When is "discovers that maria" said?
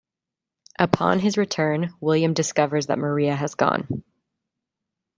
2.33-3.35